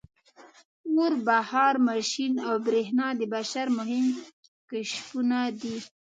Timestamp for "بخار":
1.27-1.73